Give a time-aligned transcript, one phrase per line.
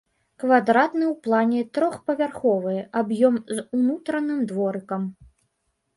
[0.43, 5.01] Квадратны ў плане трохпавярховы аб'ём з унутраным дворыкам.